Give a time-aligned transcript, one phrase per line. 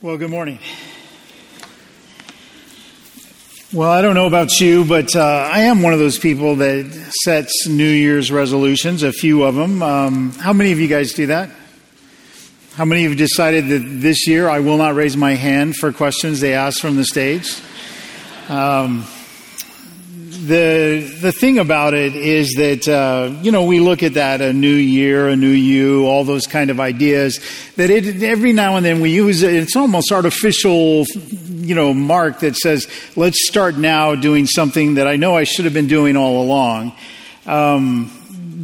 [0.00, 0.60] Well, good morning.
[3.72, 6.86] Well, I don't know about you, but uh, I am one of those people that
[7.24, 9.82] sets New Year's resolutions, a few of them.
[9.82, 11.50] Um, how many of you guys do that?
[12.74, 15.92] How many of have decided that this year I will not raise my hand for
[15.92, 17.60] questions they ask from the stage?
[18.48, 19.04] Um,
[20.48, 24.52] the the thing about it is that uh, you know we look at that a
[24.52, 27.38] new year, a new you, all those kind of ideas.
[27.76, 29.54] That it, every now and then we use it.
[29.54, 31.04] It's almost artificial,
[31.50, 35.66] you know, mark that says let's start now doing something that I know I should
[35.66, 36.96] have been doing all along.
[37.46, 38.10] Um,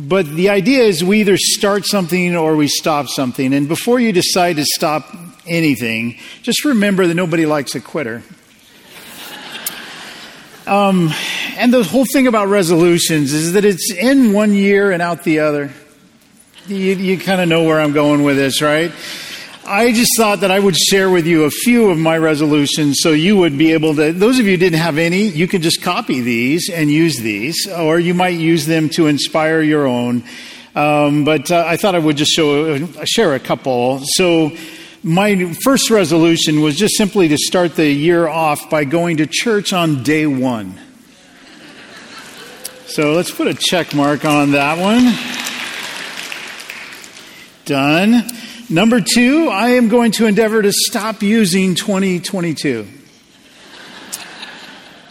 [0.09, 3.53] but the idea is we either start something or we stop something.
[3.53, 5.14] And before you decide to stop
[5.47, 8.23] anything, just remember that nobody likes a quitter.
[10.66, 11.12] Um,
[11.56, 15.41] and the whole thing about resolutions is that it's in one year and out the
[15.41, 15.70] other.
[16.66, 18.91] You, you kind of know where I'm going with this, right?
[19.66, 23.12] I just thought that I would share with you a few of my resolutions so
[23.12, 26.20] you would be able to, those of you didn't have any, you can just copy
[26.20, 30.24] these and use these, or you might use them to inspire your own.
[30.74, 34.02] Um, but uh, I thought I would just show, share a couple.
[34.05, 34.50] So,
[35.05, 39.74] my first resolution was just simply to start the year off by going to church
[39.74, 40.80] on day one.
[42.86, 45.14] So let's put a check mark on that one.
[47.66, 48.27] Done.
[48.70, 52.86] Number two, I am going to endeavor to stop using 2022.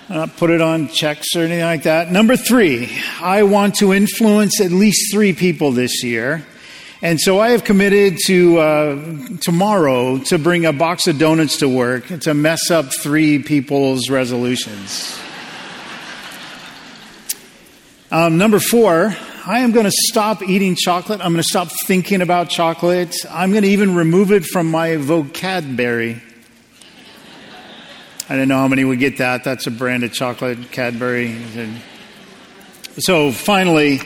[0.10, 2.12] Not uh, put it on checks or anything like that.
[2.12, 2.92] Number three,
[3.22, 6.46] I want to influence at least three people this year.
[7.04, 11.68] And so I have committed to uh, tomorrow to bring a box of donuts to
[11.68, 15.20] work to mess up three people's resolutions.
[18.10, 19.14] Um, number four,
[19.46, 21.20] I am going to stop eating chocolate.
[21.20, 23.14] I'm going to stop thinking about chocolate.
[23.30, 26.24] I'm going to even remove it from my vocabulary.
[28.30, 29.44] I don't know how many would get that.
[29.44, 31.36] That's a brand of chocolate, Cadbury.
[33.00, 34.00] So finally,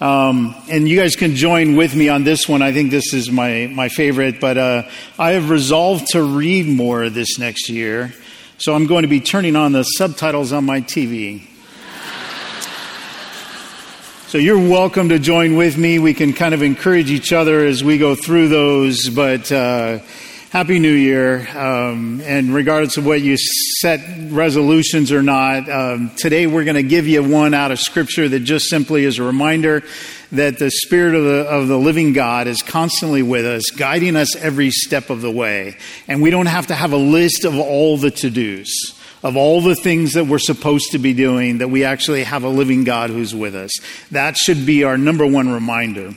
[0.00, 2.62] um, and you guys can join with me on this one.
[2.62, 4.88] I think this is my, my favorite, but uh,
[5.18, 8.14] I have resolved to read more this next year.
[8.56, 11.42] So I'm going to be turning on the subtitles on my TV.
[14.28, 15.98] So you're welcome to join with me.
[15.98, 19.52] We can kind of encourage each other as we go through those, but.
[19.52, 19.98] Uh,
[20.50, 21.46] Happy New Year.
[21.56, 24.00] Um, and regardless of what you set
[24.32, 28.40] resolutions or not, um, today we're going to give you one out of Scripture that
[28.40, 29.84] just simply is a reminder
[30.32, 34.34] that the Spirit of the, of the living God is constantly with us, guiding us
[34.34, 35.76] every step of the way.
[36.08, 39.60] And we don't have to have a list of all the to dos of all
[39.60, 43.10] the things that we're supposed to be doing, that we actually have a living God
[43.10, 43.70] who's with us.
[44.10, 46.14] That should be our number one reminder.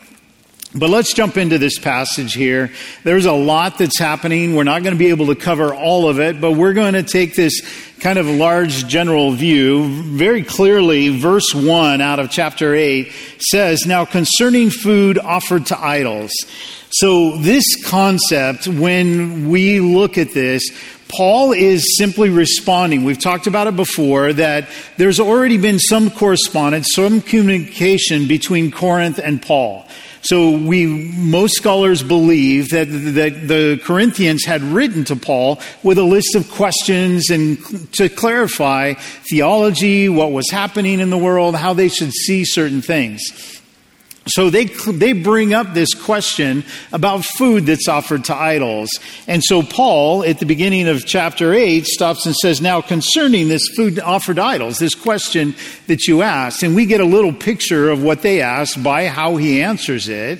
[0.75, 2.71] But let's jump into this passage here.
[3.03, 4.55] There's a lot that's happening.
[4.55, 7.03] We're not going to be able to cover all of it, but we're going to
[7.03, 7.61] take this
[7.99, 9.87] kind of large general view.
[10.03, 16.31] Very clearly, verse 1 out of chapter 8 says, Now concerning food offered to idols.
[16.89, 20.63] So, this concept, when we look at this,
[21.07, 23.03] Paul is simply responding.
[23.03, 24.67] We've talked about it before that
[24.97, 29.87] there's already been some correspondence, some communication between Corinth and Paul.
[30.23, 36.03] So we, most scholars believe that, that the Corinthians had written to Paul with a
[36.03, 37.57] list of questions and
[37.93, 38.93] to clarify
[39.29, 43.61] theology, what was happening in the world, how they should see certain things.
[44.25, 46.63] So they, they bring up this question
[46.93, 48.89] about food that's offered to idols.
[49.27, 53.67] And so Paul, at the beginning of chapter 8, stops and says, Now concerning this
[53.75, 55.55] food offered to idols, this question
[55.87, 59.35] that you asked, and we get a little picture of what they asked by how
[59.35, 60.39] he answers it.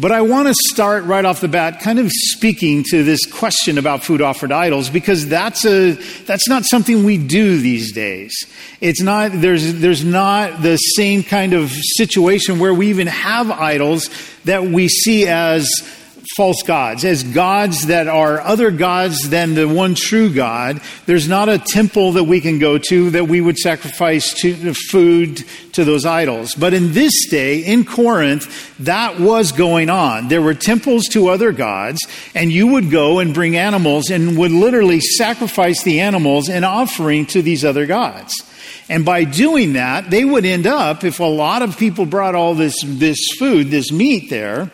[0.00, 3.78] But I want to start right off the bat kind of speaking to this question
[3.78, 5.92] about food offered idols because that's a
[6.24, 8.32] that's not something we do these days.
[8.80, 14.08] It's not there's there's not the same kind of situation where we even have idols
[14.44, 15.68] that we see as
[16.38, 20.80] false gods, as gods that are other gods than the one true God.
[21.04, 25.44] There's not a temple that we can go to that we would sacrifice to, food
[25.72, 26.54] to those idols.
[26.54, 30.28] But in this day, in Corinth, that was going on.
[30.28, 31.98] There were temples to other gods,
[32.36, 37.26] and you would go and bring animals and would literally sacrifice the animals in offering
[37.26, 38.32] to these other gods.
[38.88, 42.54] And by doing that, they would end up, if a lot of people brought all
[42.54, 44.70] this, this food, this meat there,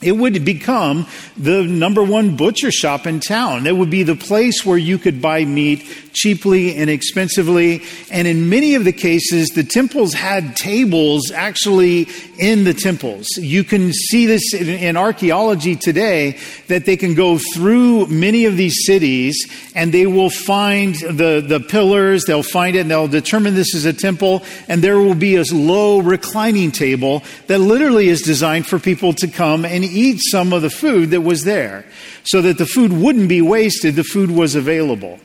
[0.00, 1.06] it would become
[1.36, 3.66] the number one butcher shop in town.
[3.66, 7.82] It would be the place where you could buy meat cheaply and expensively.
[8.10, 12.08] And in many of the cases, the temples had tables actually
[12.38, 13.26] in the temples.
[13.36, 18.56] You can see this in, in archaeology today that they can go through many of
[18.56, 19.36] these cities
[19.74, 23.84] and they will find the, the pillars, they'll find it and they'll determine this is
[23.84, 24.44] a temple.
[24.68, 29.28] And there will be a low reclining table that literally is designed for people to
[29.28, 31.84] come and eat some of the food that was there
[32.24, 35.18] so that the food wouldn't be wasted, the food was available.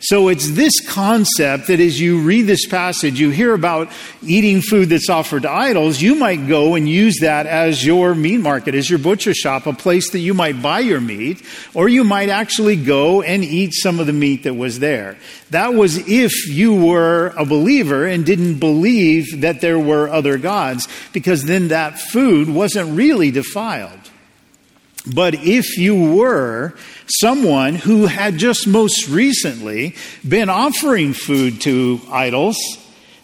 [0.00, 3.90] So it's this concept that as you read this passage, you hear about
[4.22, 8.38] eating food that's offered to idols, you might go and use that as your meat
[8.38, 11.42] market, as your butcher shop, a place that you might buy your meat,
[11.74, 15.16] or you might actually go and eat some of the meat that was there.
[15.50, 20.86] That was if you were a believer and didn't believe that there were other gods,
[21.12, 23.97] because then that food wasn't really defiled.
[25.06, 26.74] But if you were
[27.06, 29.94] someone who had just most recently
[30.26, 32.56] been offering food to idols,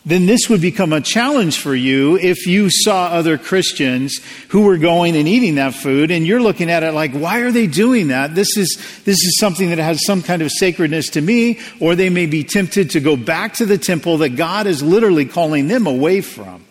[0.06, 4.76] then this would become a challenge for you if you saw other Christians who were
[4.76, 8.08] going and eating that food and you're looking at it like, why are they doing
[8.08, 8.34] that?
[8.34, 12.10] This is, this is something that has some kind of sacredness to me, or they
[12.10, 15.86] may be tempted to go back to the temple that God is literally calling them
[15.86, 16.63] away from.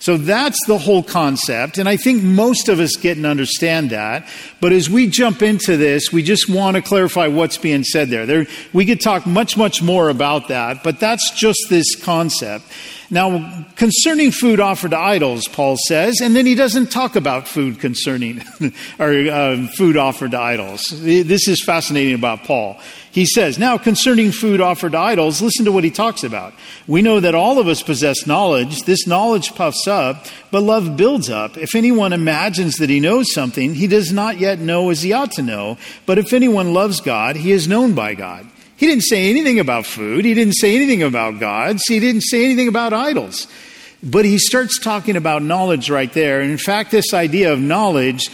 [0.00, 1.78] So that's the whole concept.
[1.78, 4.28] And I think most of us get and understand that.
[4.60, 8.24] But as we jump into this, we just want to clarify what's being said there.
[8.24, 12.64] there we could talk much, much more about that, but that's just this concept.
[13.10, 17.80] Now, concerning food offered to idols, Paul says, and then he doesn't talk about food
[17.80, 18.42] concerning,
[18.98, 20.84] or uh, food offered to idols.
[20.92, 22.78] This is fascinating about Paul.
[23.10, 26.52] He says, Now concerning food offered to idols, listen to what he talks about.
[26.86, 28.82] We know that all of us possess knowledge.
[28.82, 31.56] This knowledge puffs up, but love builds up.
[31.56, 35.32] If anyone imagines that he knows something, he does not yet know as he ought
[35.32, 35.78] to know.
[36.06, 38.46] But if anyone loves God, he is known by God.
[38.76, 40.24] He didn't say anything about food.
[40.24, 41.82] He didn't say anything about gods.
[41.88, 43.48] He didn't say anything about idols.
[44.02, 46.40] But he starts talking about knowledge right there.
[46.40, 48.28] And in fact, this idea of knowledge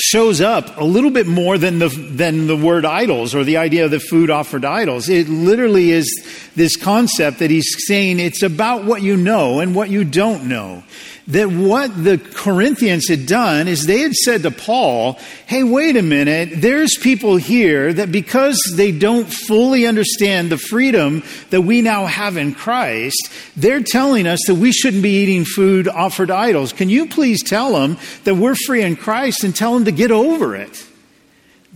[0.00, 3.84] shows up a little bit more than the, than the word idols or the idea
[3.84, 5.08] of the food offered idols.
[5.08, 6.06] It literally is
[6.54, 10.84] this concept that he's saying it's about what you know and what you don't know
[11.28, 16.02] that what the Corinthians had done is they had said to Paul, hey, wait a
[16.02, 22.06] minute, there's people here that because they don't fully understand the freedom that we now
[22.06, 26.72] have in Christ, they're telling us that we shouldn't be eating food offered to idols.
[26.72, 30.10] Can you please tell them that we're free in Christ and tell them to get
[30.10, 30.86] over it?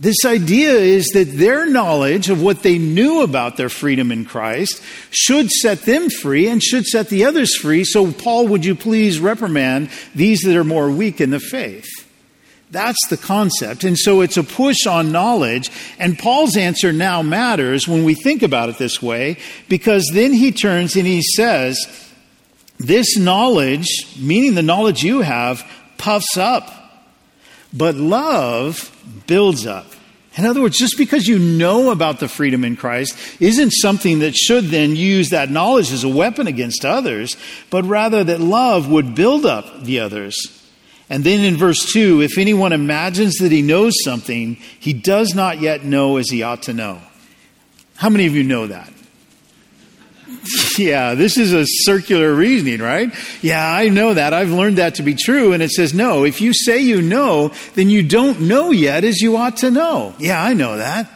[0.01, 4.81] This idea is that their knowledge of what they knew about their freedom in Christ
[5.11, 7.83] should set them free and should set the others free.
[7.83, 11.87] So, Paul, would you please reprimand these that are more weak in the faith?
[12.71, 13.83] That's the concept.
[13.83, 15.69] And so it's a push on knowledge.
[15.99, 19.37] And Paul's answer now matters when we think about it this way,
[19.69, 21.77] because then he turns and he says,
[22.79, 25.63] This knowledge, meaning the knowledge you have,
[25.99, 26.80] puffs up
[27.73, 28.95] but love
[29.27, 29.87] builds up.
[30.37, 34.33] In other words, just because you know about the freedom in Christ isn't something that
[34.35, 37.35] should then use that knowledge as a weapon against others,
[37.69, 40.35] but rather that love would build up the others.
[41.09, 45.59] And then in verse 2, if anyone imagines that he knows something, he does not
[45.59, 47.01] yet know as he ought to know.
[47.95, 48.89] How many of you know that?
[50.77, 53.13] yeah, this is a circular reasoning, right?
[53.41, 54.33] Yeah, I know that.
[54.33, 55.53] I've learned that to be true.
[55.53, 59.21] And it says, no, if you say you know, then you don't know yet as
[59.21, 60.15] you ought to know.
[60.17, 61.09] Yeah, I know that.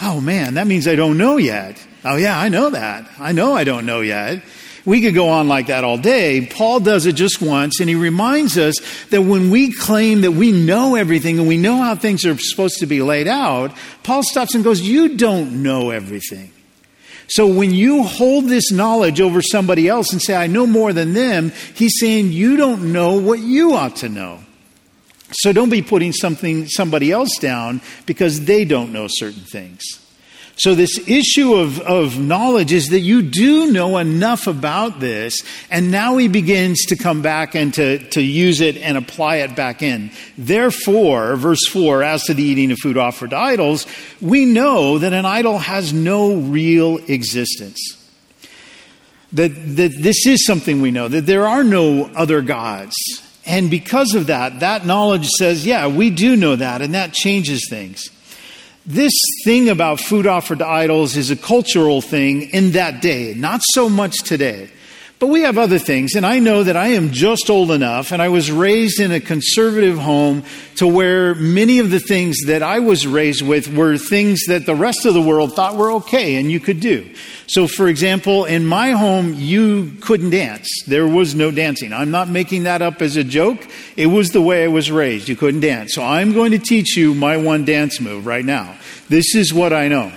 [0.00, 1.84] Oh man, that means I don't know yet.
[2.04, 3.08] Oh yeah, I know that.
[3.18, 4.42] I know I don't know yet.
[4.84, 6.46] We could go on like that all day.
[6.46, 8.76] Paul does it just once, and he reminds us
[9.10, 12.78] that when we claim that we know everything and we know how things are supposed
[12.78, 13.72] to be laid out,
[14.02, 16.52] Paul stops and goes, You don't know everything.
[17.28, 21.12] So when you hold this knowledge over somebody else and say, I know more than
[21.12, 24.40] them, he's saying you don't know what you ought to know.
[25.32, 29.84] So don't be putting something, somebody else down because they don't know certain things.
[30.58, 35.36] So, this issue of, of knowledge is that you do know enough about this,
[35.70, 39.54] and now he begins to come back and to, to use it and apply it
[39.54, 40.10] back in.
[40.36, 43.86] Therefore, verse 4, as to the eating of food offered to idols,
[44.20, 47.94] we know that an idol has no real existence.
[49.34, 52.96] That, that this is something we know, that there are no other gods.
[53.46, 57.68] And because of that, that knowledge says, yeah, we do know that, and that changes
[57.70, 58.10] things.
[58.88, 59.12] This
[59.44, 63.86] thing about food offered to idols is a cultural thing in that day, not so
[63.90, 64.70] much today.
[65.18, 68.22] But we have other things, and I know that I am just old enough, and
[68.22, 70.42] I was raised in a conservative home
[70.76, 74.74] to where many of the things that I was raised with were things that the
[74.74, 77.10] rest of the world thought were okay and you could do.
[77.48, 80.68] So, for example, in my home, you couldn't dance.
[80.86, 81.94] There was no dancing.
[81.94, 83.66] I'm not making that up as a joke.
[83.96, 85.30] It was the way I was raised.
[85.30, 85.94] You couldn't dance.
[85.94, 88.76] So, I'm going to teach you my one dance move right now.
[89.08, 90.12] This is what I know.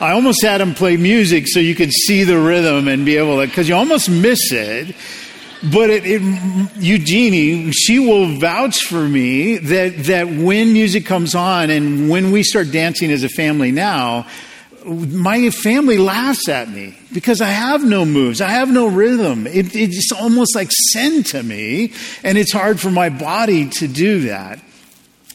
[0.00, 3.40] I almost had him play music so you could see the rhythm and be able
[3.40, 4.96] to, because you almost miss it.
[5.70, 6.22] But it, it,
[6.76, 12.42] Eugenie, she will vouch for me that, that when music comes on and when we
[12.42, 14.26] start dancing as a family now,
[14.84, 18.40] my family laughs at me because I have no moves.
[18.40, 19.46] I have no rhythm.
[19.46, 21.92] It, it's almost like sin to me,
[22.24, 24.58] and it's hard for my body to do that.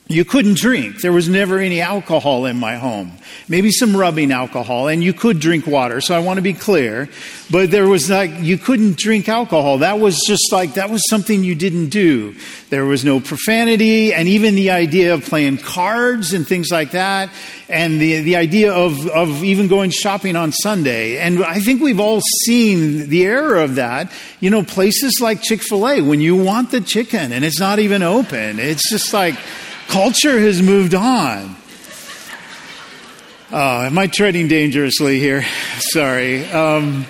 [0.09, 1.01] You couldn't drink.
[1.01, 3.11] There was never any alcohol in my home.
[3.49, 5.99] Maybe some rubbing alcohol, and you could drink water.
[5.99, 7.09] So I want to be clear.
[7.51, 9.79] But there was like, you couldn't drink alcohol.
[9.79, 12.35] That was just like, that was something you didn't do.
[12.69, 17.29] There was no profanity, and even the idea of playing cards and things like that,
[17.67, 21.17] and the, the idea of, of even going shopping on Sunday.
[21.17, 24.09] And I think we've all seen the error of that.
[24.39, 27.79] You know, places like Chick fil A, when you want the chicken and it's not
[27.79, 29.35] even open, it's just like,
[29.87, 31.55] Culture has moved on.
[33.49, 35.45] Oh, am I treading dangerously here?
[35.79, 36.45] Sorry.
[36.49, 37.05] Um,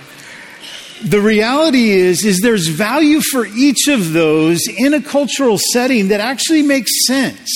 [1.04, 6.20] the reality is, is there's value for each of those in a cultural setting that
[6.20, 7.52] actually makes sense.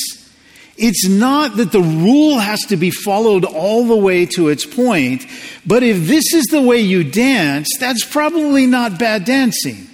[0.78, 5.28] It's not that the rule has to be followed all the way to its point,
[5.66, 9.88] but if this is the way you dance, that's probably not bad dancing.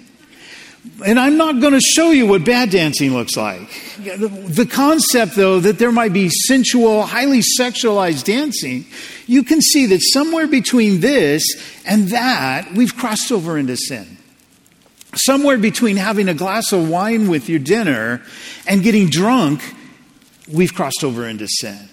[1.05, 3.69] And I'm not going to show you what bad dancing looks like.
[3.99, 8.85] The concept, though, that there might be sensual, highly sexualized dancing,
[9.27, 11.43] you can see that somewhere between this
[11.85, 14.17] and that, we've crossed over into sin.
[15.13, 18.21] Somewhere between having a glass of wine with your dinner
[18.67, 19.61] and getting drunk,
[20.51, 21.89] we've crossed over into sin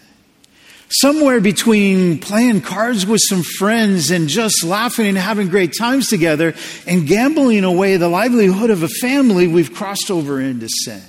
[1.00, 6.54] somewhere between playing cards with some friends and just laughing and having great times together
[6.86, 11.02] and gambling away the livelihood of a family, we've crossed over into sin.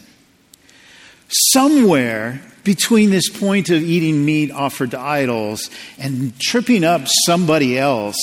[1.28, 8.18] Somewhere between this point of eating meat offered to idols and tripping up somebody else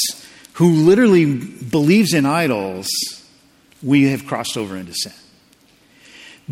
[0.54, 2.88] who literally believes in idols,
[3.83, 5.12] we have crossed over into sin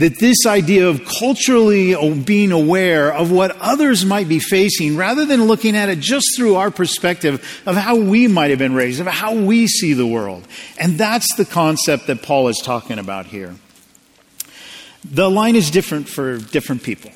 [0.00, 5.44] that this idea of culturally being aware of what others might be facing rather than
[5.44, 9.06] looking at it just through our perspective of how we might have been raised, of
[9.06, 10.48] how we see the world.
[10.78, 13.54] And that's the concept that Paul is talking about here.
[15.04, 17.10] The line is different for different people.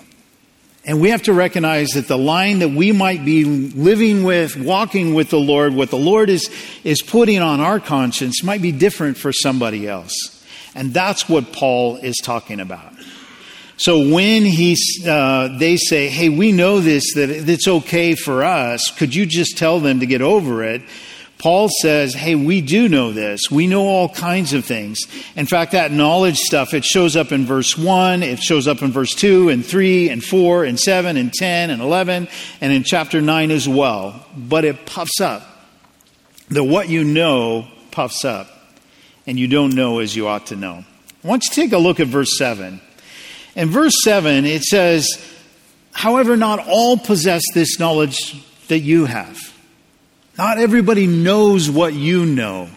[0.85, 5.15] And we have to recognize that the line that we might be living with, walking
[5.15, 6.51] with the Lord, what the Lord is,
[6.85, 10.34] is putting on our conscience might be different for somebody else.
[10.75, 12.93] And that's what Paul is talking about.
[13.77, 14.77] So when he,
[15.07, 19.59] uh, they say, hey, we know this, that it's okay for us, could you just
[19.59, 20.83] tell them to get over it?
[21.39, 23.51] Paul says, hey, we do know this.
[23.51, 25.01] We know all kinds of things.
[25.35, 28.93] In fact, that knowledge stuff, it shows up in verse 1, it shows up in
[28.93, 32.29] verse 2 and 3 and 4 and 7 and 10 and 11
[32.61, 34.25] and in chapter 9 as well.
[34.37, 35.43] But it puffs up.
[36.49, 38.54] The what you know puffs up
[39.27, 40.85] and you don't know as you ought to know.
[41.25, 42.81] I want you take a look at verse 7.
[43.57, 45.09] In verse 7, it says,
[45.93, 49.39] However, not all possess this knowledge that you have.
[50.37, 52.69] Not everybody knows what you know.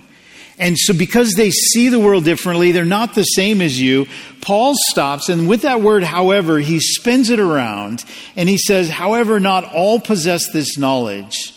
[0.59, 4.07] And so, because they see the world differently, they're not the same as you.
[4.41, 8.03] Paul stops, and with that word, however, he spins it around
[8.35, 11.53] and he says, However, not all possess this knowledge.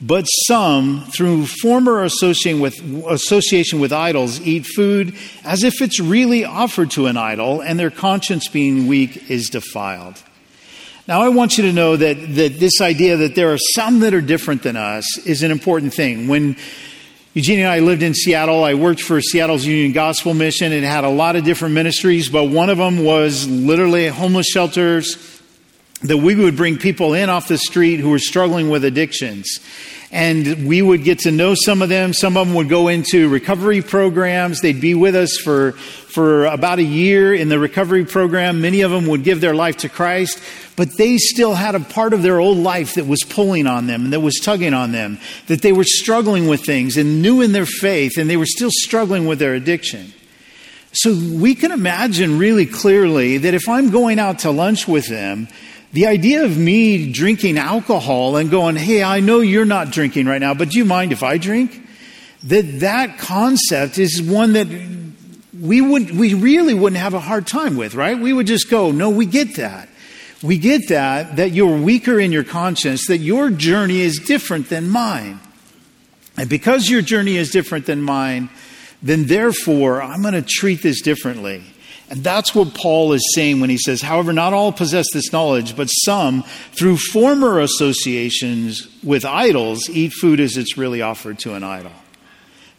[0.00, 6.44] But some, through former association with, association with idols, eat food as if it's really
[6.44, 10.22] offered to an idol, and their conscience being weak is defiled.
[11.08, 14.12] Now, I want you to know that, that this idea that there are some that
[14.12, 16.28] are different than us is an important thing.
[16.28, 16.56] When
[17.32, 20.72] Eugene and I lived in Seattle, I worked for Seattle's Union Gospel Mission.
[20.72, 25.35] It had a lot of different ministries, but one of them was literally homeless shelters
[26.02, 29.60] that we would bring people in off the street who were struggling with addictions.
[30.12, 32.12] And we would get to know some of them.
[32.12, 34.60] Some of them would go into recovery programs.
[34.60, 38.60] They'd be with us for, for about a year in the recovery program.
[38.60, 40.40] Many of them would give their life to Christ,
[40.76, 44.04] but they still had a part of their old life that was pulling on them
[44.04, 47.52] and that was tugging on them, that they were struggling with things and new in
[47.52, 50.12] their faith and they were still struggling with their addiction.
[50.92, 55.48] So we can imagine really clearly that if I'm going out to lunch with them,
[55.92, 60.40] The idea of me drinking alcohol and going, hey, I know you're not drinking right
[60.40, 61.82] now, but do you mind if I drink?
[62.44, 64.68] That that concept is one that
[65.58, 68.18] we would we really wouldn't have a hard time with, right?
[68.18, 69.88] We would just go, no, we get that.
[70.42, 74.90] We get that, that you're weaker in your conscience, that your journey is different than
[74.90, 75.40] mine.
[76.36, 78.50] And because your journey is different than mine,
[79.02, 81.62] then therefore I'm going to treat this differently.
[82.08, 85.76] And that's what Paul is saying when he says, however, not all possess this knowledge,
[85.76, 91.64] but some, through former associations with idols, eat food as it's really offered to an
[91.64, 91.92] idol.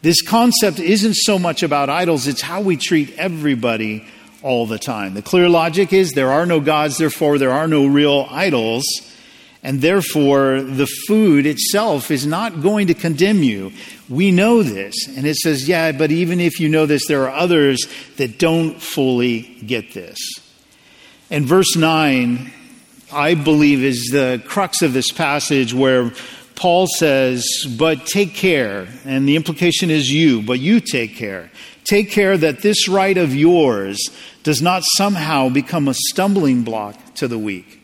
[0.01, 4.05] This concept isn't so much about idols, it's how we treat everybody
[4.43, 5.13] all the time.
[5.13, 8.85] The clear logic is there are no gods, therefore, there are no real idols.
[9.67, 13.73] And therefore, the food itself is not going to condemn you.
[14.07, 14.95] We know this.
[15.09, 18.81] And it says, yeah, but even if you know this, there are others that don't
[18.81, 20.17] fully get this.
[21.29, 22.49] And verse 9,
[23.11, 26.13] I believe, is the crux of this passage where
[26.55, 27.45] Paul says,
[27.77, 28.87] but take care.
[29.03, 31.51] And the implication is you, but you take care.
[31.83, 33.99] Take care that this right of yours
[34.43, 37.76] does not somehow become a stumbling block to the weak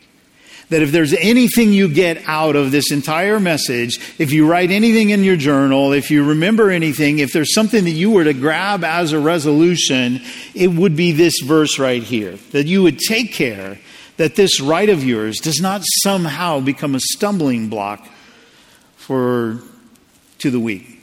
[0.70, 5.10] that if there's anything you get out of this entire message, if you write anything
[5.10, 8.84] in your journal, if you remember anything, if there's something that you were to grab
[8.84, 10.20] as a resolution,
[10.54, 12.36] it would be this verse right here.
[12.52, 13.78] That you would take care
[14.16, 18.06] that this right of yours does not somehow become a stumbling block
[18.96, 19.58] for
[20.38, 20.93] to the weak.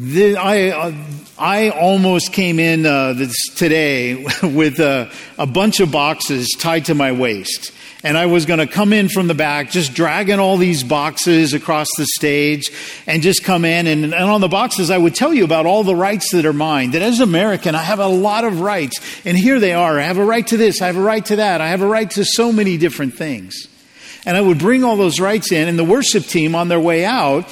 [0.00, 0.92] The, I, uh,
[1.36, 4.14] I almost came in uh, this, today
[4.44, 7.72] with a, a bunch of boxes tied to my waist
[8.04, 11.52] and I was going to come in from the back, just dragging all these boxes
[11.52, 12.70] across the stage
[13.08, 13.88] and just come in.
[13.88, 16.52] And, and, on the boxes, I would tell you about all the rights that are
[16.52, 16.92] mine.
[16.92, 19.00] That as an American, I have a lot of rights.
[19.26, 19.98] And here they are.
[19.98, 20.80] I have a right to this.
[20.80, 21.60] I have a right to that.
[21.60, 23.66] I have a right to so many different things.
[24.24, 27.04] And I would bring all those rights in, and the worship team on their way
[27.04, 27.48] out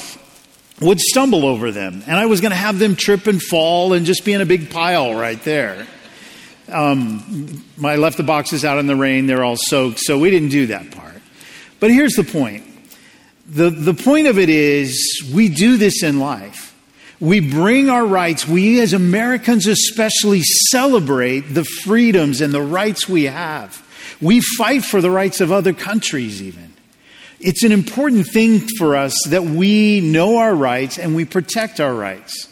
[0.80, 2.02] would stumble over them.
[2.06, 4.46] And I was going to have them trip and fall and just be in a
[4.46, 5.86] big pile right there.
[6.68, 10.48] Um, I left the boxes out in the rain, they're all soaked, so we didn't
[10.48, 11.14] do that part.
[11.78, 12.64] But here's the point
[13.48, 16.74] the, the point of it is we do this in life.
[17.20, 23.24] We bring our rights, we as Americans especially celebrate the freedoms and the rights we
[23.24, 23.82] have.
[24.20, 26.74] We fight for the rights of other countries, even.
[27.40, 31.94] It's an important thing for us that we know our rights and we protect our
[31.94, 32.48] rights.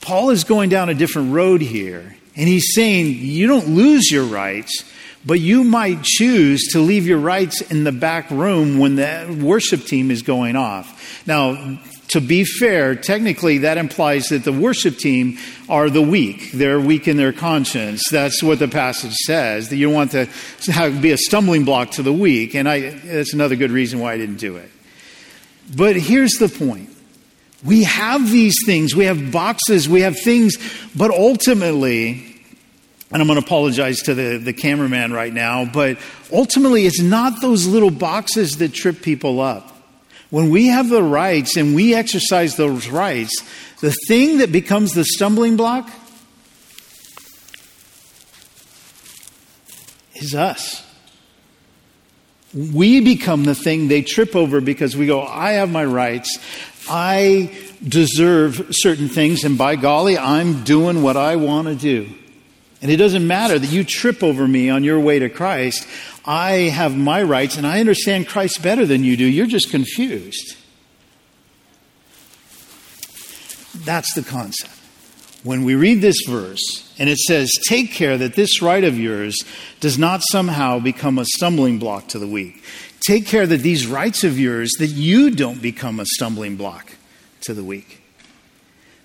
[0.00, 2.16] Paul is going down a different road here.
[2.34, 4.84] And he's saying you don't lose your rights,
[5.24, 9.84] but you might choose to leave your rights in the back room when the worship
[9.84, 11.26] team is going off.
[11.26, 11.78] Now,
[12.12, 16.52] to be fair, technically that implies that the worship team are the weak.
[16.52, 18.02] They're weak in their conscience.
[18.10, 20.26] That's what the passage says, that you don't want to
[20.70, 22.54] have, be a stumbling block to the weak.
[22.54, 24.70] And I, that's another good reason why I didn't do it.
[25.74, 26.90] But here's the point.
[27.64, 30.58] We have these things, we have boxes, we have things,
[30.94, 32.36] but ultimately,
[33.10, 35.96] and I'm going to apologize to the, the cameraman right now, but
[36.30, 39.71] ultimately, it's not those little boxes that trip people up.
[40.32, 43.44] When we have the rights and we exercise those rights,
[43.82, 45.90] the thing that becomes the stumbling block
[50.14, 50.86] is us.
[52.54, 56.38] We become the thing they trip over because we go, I have my rights.
[56.88, 57.54] I
[57.86, 62.08] deserve certain things, and by golly, I'm doing what I want to do.
[62.80, 65.86] And it doesn't matter that you trip over me on your way to Christ.
[66.24, 69.24] I have my rights, and I understand Christ better than you do.
[69.24, 70.56] You're just confused.
[73.74, 74.72] That's the concept.
[75.42, 79.36] When we read this verse, and it says, Take care that this right of yours
[79.80, 82.62] does not somehow become a stumbling block to the weak.
[83.00, 86.92] Take care that these rights of yours, that you don't become a stumbling block
[87.42, 88.00] to the weak.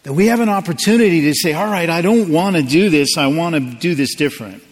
[0.04, 3.18] That we have an opportunity to say, all right, I don't want to do this,
[3.18, 4.64] I want to do this different.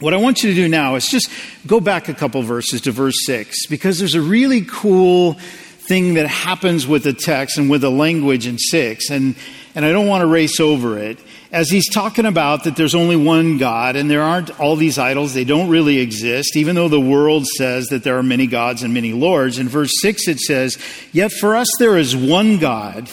[0.00, 1.28] What I want you to do now is just
[1.66, 6.26] go back a couple verses to verse 6, because there's a really cool thing that
[6.26, 9.34] happens with the text and with the language in 6, and,
[9.74, 11.18] and I don't want to race over it
[11.50, 15.32] as he's talking about that there's only one God and there aren't all these idols,
[15.32, 18.92] they don't really exist, even though the world says that there are many gods and
[18.92, 19.58] many lords.
[19.58, 20.78] In verse 6 it says,
[21.12, 23.10] Yet for us there is one God,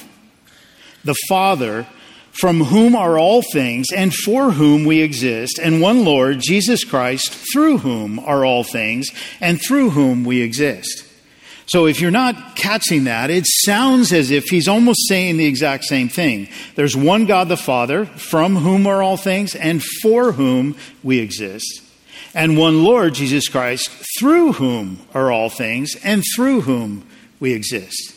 [1.04, 1.88] the Father,
[2.40, 7.34] from whom are all things and for whom we exist, and one Lord, Jesus Christ,
[7.54, 11.04] through whom are all things and through whom we exist.
[11.68, 15.86] So if you're not catching that, it sounds as if he's almost saying the exact
[15.86, 16.48] same thing.
[16.76, 21.82] There's one God the Father, from whom are all things, and for whom we exist.
[22.36, 27.08] and one Lord, Jesus Christ, through whom are all things and through whom
[27.40, 28.15] we exist.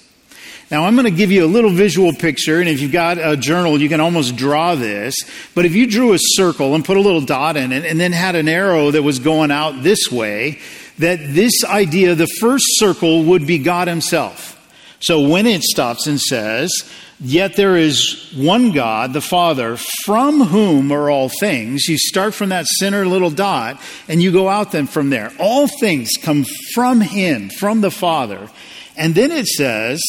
[0.70, 3.38] Now, I'm going to give you a little visual picture, and if you've got a
[3.38, 5.14] journal, you can almost draw this.
[5.54, 8.12] But if you drew a circle and put a little dot in it, and then
[8.12, 10.58] had an arrow that was going out this way,
[10.98, 14.54] that this idea, the first circle, would be God Himself.
[15.00, 16.70] So when it stops and says,
[17.20, 21.88] Yet there is one God, the Father, from whom are all things.
[21.88, 25.32] You start from that center little dot and you go out then from there.
[25.40, 28.48] All things come from Him, from the Father.
[28.96, 30.00] And then it says,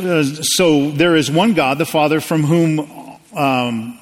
[0.00, 3.98] uh, so there is one God, the Father, from whom, um,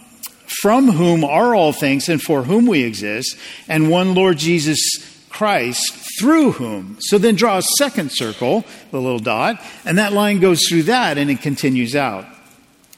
[0.62, 3.36] from whom are all things and for whom we exist,
[3.68, 4.80] and one Lord Jesus
[5.28, 6.96] Christ, through whom.
[7.00, 11.18] So then draw a second circle, the little dot, and that line goes through that
[11.18, 12.26] and it continues out.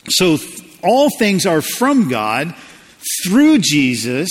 [0.08, 0.38] So
[0.82, 2.54] all things are from God,
[3.24, 4.30] through Jesus,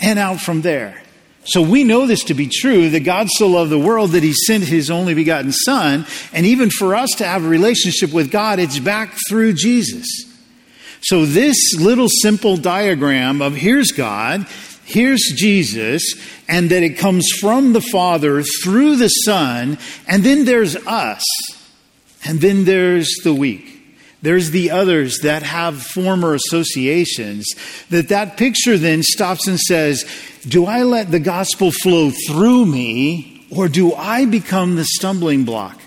[0.00, 1.02] and out from there.
[1.44, 4.32] So we know this to be true that God so loved the world that he
[4.32, 6.06] sent his only begotten Son.
[6.32, 10.06] And even for us to have a relationship with God, it's back through Jesus.
[11.00, 14.46] So this little simple diagram of here's God,
[14.84, 16.14] here's Jesus,
[16.46, 21.24] and that it comes from the Father through the Son, and then there's us,
[22.24, 23.79] and then there's the weak.
[24.22, 27.46] There's the others that have former associations.
[27.88, 30.04] That that picture then stops and says,
[30.46, 35.80] do I let the gospel flow through me or do I become the stumbling block?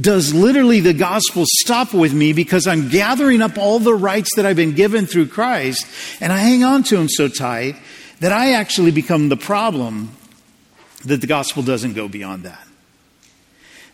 [0.00, 4.46] Does literally the gospel stop with me because I'm gathering up all the rights that
[4.46, 5.86] I've been given through Christ
[6.20, 7.76] and I hang on to them so tight
[8.20, 10.10] that I actually become the problem
[11.04, 12.66] that the gospel doesn't go beyond that?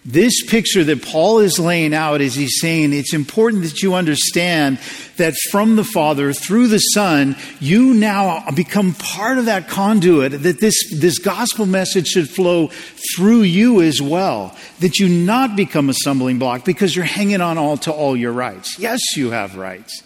[0.07, 4.79] This picture that Paul is laying out is he's saying it's important that you understand
[5.17, 10.61] that from the Father through the Son, you now become part of that conduit, that
[10.61, 12.69] this, this gospel message should flow
[13.17, 14.57] through you as well.
[14.79, 18.33] That you not become a stumbling block because you're hanging on all to all your
[18.33, 18.79] rights.
[18.79, 20.05] Yes, you have rights.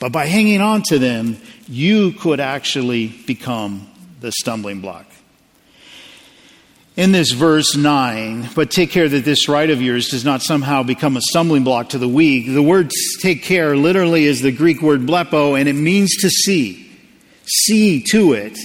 [0.00, 1.36] But by hanging on to them,
[1.68, 5.06] you could actually become the stumbling block
[6.98, 10.82] in this verse 9, but take care that this right of yours does not somehow
[10.82, 12.52] become a stumbling block to the weak.
[12.52, 16.90] The word take care literally is the Greek word blepo, and it means to see.
[17.44, 18.58] See to it.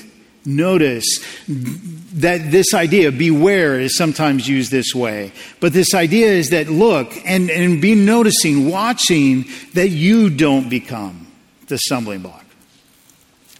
[0.46, 1.06] Notice
[1.48, 5.32] that this idea, beware, is sometimes used this way.
[5.60, 11.28] But this idea is that look and, and be noticing, watching that you don't become
[11.68, 12.46] the stumbling block.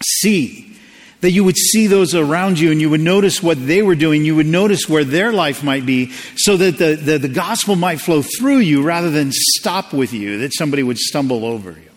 [0.04, 0.63] See
[1.24, 4.26] that you would see those around you and you would notice what they were doing.
[4.26, 8.02] You would notice where their life might be so that the, the, the, gospel might
[8.02, 11.90] flow through you rather than stop with you, that somebody would stumble over you.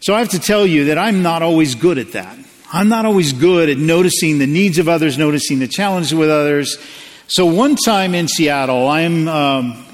[0.00, 2.36] So I have to tell you that I'm not always good at that.
[2.70, 6.76] I'm not always good at noticing the needs of others, noticing the challenges with others.
[7.28, 9.86] So one time in Seattle, I'm um,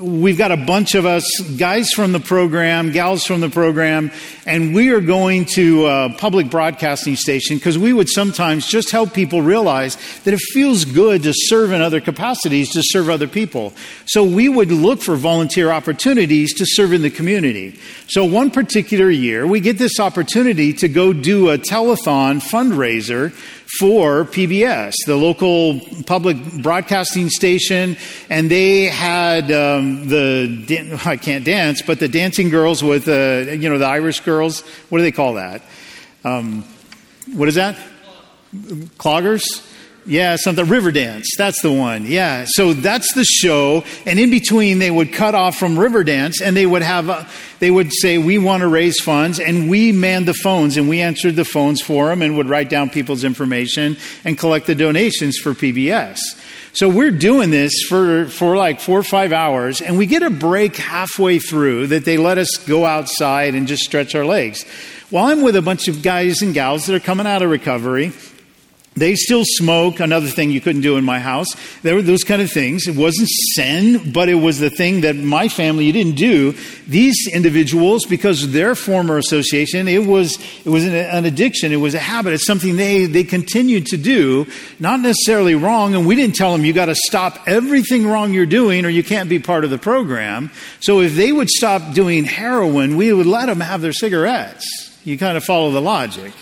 [0.00, 1.24] we've got a bunch of us,
[1.56, 4.10] guys from the program, gals from the program,
[4.46, 9.12] and we are going to a public broadcasting station because we would sometimes just help
[9.12, 13.72] people realize that it feels good to serve in other capacities, to serve other people.
[14.06, 17.78] So we would look for volunteer opportunities to serve in the community.
[18.06, 23.32] So one particular year, we get this opportunity to go do a telethon fundraiser
[23.78, 27.96] for PBS, the local public broadcasting station,
[28.30, 33.68] and they had um, the I can't dance, but the dancing girls with uh, you
[33.68, 34.62] know the Irish girls.
[34.88, 35.62] What do they call that?
[36.24, 36.64] Um,
[37.34, 37.78] what is that?
[38.54, 39.64] Cloggers.
[40.08, 41.26] Yeah, something Riverdance.
[41.36, 42.06] That's the one.
[42.06, 42.46] Yeah.
[42.48, 43.84] So that's the show.
[44.06, 47.70] And in between, they would cut off from Riverdance, and they would have, a, they
[47.70, 51.36] would say, "We want to raise funds," and we manned the phones, and we answered
[51.36, 55.52] the phones for them, and would write down people's information and collect the donations for
[55.52, 56.20] PBS.
[56.72, 60.30] So we're doing this for, for like four or five hours, and we get a
[60.30, 64.64] break halfway through that they let us go outside and just stretch our legs.
[65.10, 68.12] While I'm with a bunch of guys and gals that are coming out of recovery,
[69.00, 71.48] they still smoke, another thing you couldn't do in my house.
[71.82, 72.86] There were those kind of things.
[72.86, 76.54] It wasn't sin, but it was the thing that my family didn't do.
[76.86, 81.72] These individuals, because of their former association, it was, it was an, an addiction.
[81.72, 82.32] It was a habit.
[82.32, 84.46] It's something they, they continued to do,
[84.78, 85.94] not necessarily wrong.
[85.94, 89.04] And we didn't tell them you got to stop everything wrong you're doing or you
[89.04, 90.50] can't be part of the program.
[90.80, 94.98] So if they would stop doing heroin, we would let them have their cigarettes.
[95.04, 96.32] You kind of follow the logic.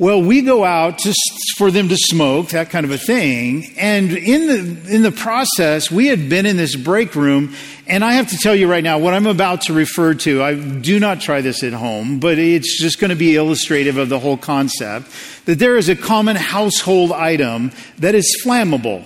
[0.00, 1.18] Well, we go out just
[1.56, 3.72] for them to smoke, that kind of a thing.
[3.76, 7.52] And in the, in the process, we had been in this break room.
[7.88, 10.54] And I have to tell you right now, what I'm about to refer to, I
[10.54, 14.20] do not try this at home, but it's just going to be illustrative of the
[14.20, 15.10] whole concept
[15.46, 19.04] that there is a common household item that is flammable.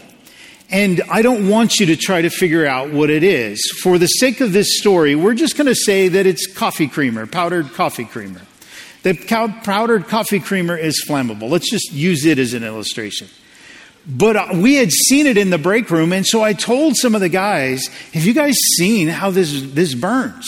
[0.69, 3.63] And I don't want you to try to figure out what it is.
[3.83, 7.27] For the sake of this story, we're just going to say that it's coffee creamer,
[7.27, 8.43] powdered coffee creamer.
[9.03, 11.51] The powdered coffee creamer is flammable.
[11.51, 13.29] Let's just use it as an illustration.
[14.07, 17.15] But uh, we had seen it in the break room, and so I told some
[17.15, 20.47] of the guys, Have you guys seen how this, this burns?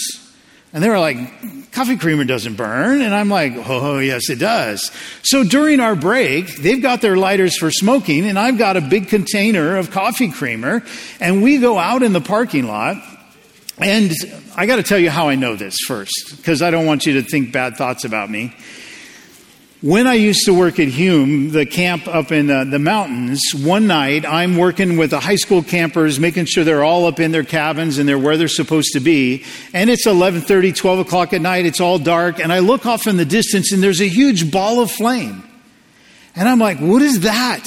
[0.72, 3.00] And they were like, Coffee creamer doesn't burn.
[3.00, 4.90] And I'm like, Oh, yes, it does.
[5.22, 9.08] So during our break, they've got their lighters for smoking, and I've got a big
[9.08, 10.82] container of coffee creamer,
[11.20, 12.96] and we go out in the parking lot
[13.78, 14.12] and
[14.56, 17.14] I got to tell you how I know this first, because I don't want you
[17.14, 18.54] to think bad thoughts about me.
[19.84, 23.86] When I used to work at Hume, the camp up in uh, the mountains, one
[23.86, 27.44] night I'm working with the high school campers, making sure they're all up in their
[27.44, 29.44] cabins and they're where they're supposed to be.
[29.74, 31.66] And it's 11:30, 12 o'clock at night.
[31.66, 34.80] It's all dark, and I look off in the distance, and there's a huge ball
[34.80, 35.42] of flame.
[36.34, 37.66] And I'm like, "What is that?"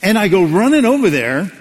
[0.00, 1.52] And I go running over there,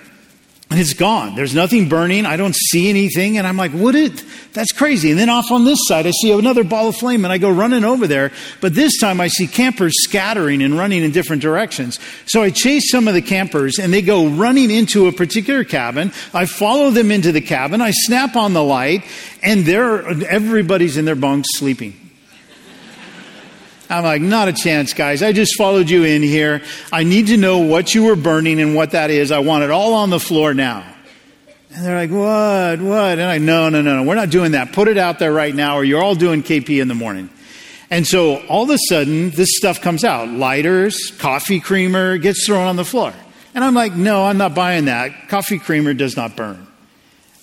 [0.71, 1.35] and it's gone.
[1.35, 2.25] There's nothing burning.
[2.25, 3.37] I don't see anything.
[3.37, 5.11] And I'm like, what is, that's crazy.
[5.11, 7.51] And then off on this side, I see another ball of flame and I go
[7.51, 8.31] running over there.
[8.61, 11.99] But this time I see campers scattering and running in different directions.
[12.25, 16.11] So I chase some of the campers and they go running into a particular cabin.
[16.33, 17.79] I follow them into the cabin.
[17.79, 19.03] I snap on the light
[19.43, 22.04] and they're, everybody's in their bunks sleeping.
[23.89, 25.21] I'm like, not a chance, guys.
[25.21, 26.61] I just followed you in here.
[26.91, 29.31] I need to know what you were burning and what that is.
[29.31, 30.85] I want it all on the floor now.
[31.71, 33.19] And they're like, what, what?
[33.19, 34.71] And I, no, no, no, no, we're not doing that.
[34.71, 37.29] Put it out there right now or you're all doing KP in the morning.
[37.89, 40.29] And so all of a sudden, this stuff comes out.
[40.29, 43.13] Lighters, coffee creamer gets thrown on the floor.
[43.53, 45.29] And I'm like, no, I'm not buying that.
[45.29, 46.65] Coffee creamer does not burn.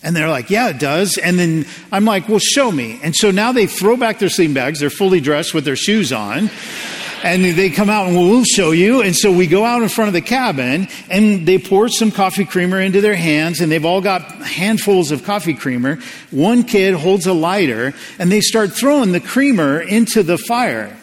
[0.03, 1.17] And they're like, yeah, it does.
[1.17, 2.99] And then I'm like, well, show me.
[3.03, 4.81] And so now they throw back their sleeping bags.
[4.81, 6.51] They're fully dressed with their shoes on.
[7.23, 9.01] And they come out and we'll show you.
[9.01, 12.45] And so we go out in front of the cabin and they pour some coffee
[12.45, 16.01] creamer into their hands and they've all got handfuls of coffee creamer.
[16.33, 20.97] One kid holds a lighter and they start throwing the creamer into the fire.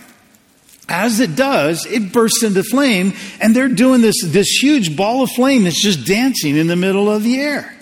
[0.89, 5.29] As it does, it bursts into flame and they're doing this, this huge ball of
[5.29, 7.78] flame that's just dancing in the middle of the air.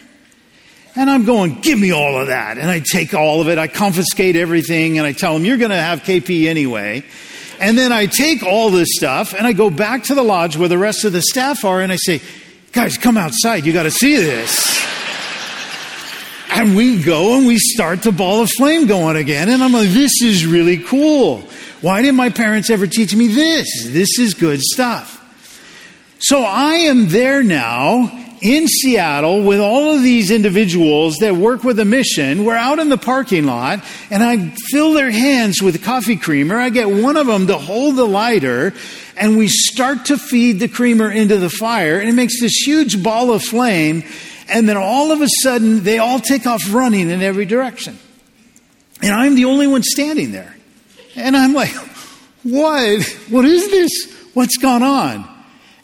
[0.97, 2.57] And I'm going, give me all of that.
[2.57, 3.59] And I take all of it.
[3.59, 7.05] I confiscate everything and I tell them, you're going to have KP anyway.
[7.59, 10.67] And then I take all this stuff and I go back to the lodge where
[10.67, 12.19] the rest of the staff are and I say,
[12.71, 13.63] guys, come outside.
[13.63, 14.83] You got to see this.
[16.49, 19.49] and we go and we start the ball of flame going again.
[19.49, 21.41] And I'm like, this is really cool.
[21.81, 23.85] Why didn't my parents ever teach me this?
[23.85, 25.13] This is good stuff.
[26.17, 31.79] So I am there now in Seattle with all of these individuals that work with
[31.79, 32.45] a mission.
[32.45, 36.57] We're out in the parking lot and I fill their hands with coffee creamer.
[36.57, 38.73] I get one of them to hold the lighter
[39.15, 43.01] and we start to feed the creamer into the fire and it makes this huge
[43.03, 44.03] ball of flame.
[44.49, 47.97] And then all of a sudden they all take off running in every direction.
[49.01, 50.55] And I'm the only one standing there.
[51.15, 51.73] And I'm like,
[52.43, 53.03] what?
[53.29, 54.29] What is this?
[54.33, 55.36] What's gone on?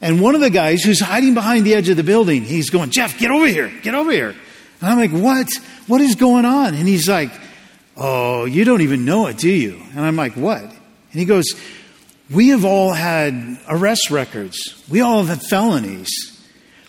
[0.04, 2.90] And one of the guys who's hiding behind the edge of the building, he's going,
[2.90, 4.36] Jeff, get over here, get over here.
[4.82, 5.50] And I'm like, what?
[5.88, 6.74] What is going on?
[6.74, 7.32] And he's like,
[7.96, 9.82] oh, you don't even know it, do you?
[9.96, 10.62] And I'm like, what?
[10.62, 10.74] And
[11.12, 11.46] he goes,
[12.30, 14.84] we have all had arrest records.
[14.90, 16.33] We all have had felonies.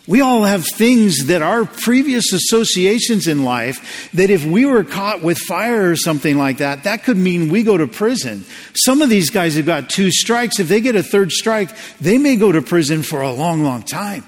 [0.06, 5.22] We all have things that our previous associations in life, that if we were caught
[5.22, 8.44] with fire or something like that, that could mean we go to prison.
[8.74, 10.60] Some of these guys have got two strikes.
[10.60, 13.82] If they get a third strike, they may go to prison for a long, long
[13.82, 14.24] time.